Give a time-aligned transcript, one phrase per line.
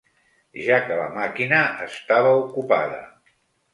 [0.67, 1.59] Ja que la màquina
[1.91, 3.03] estava ocupada.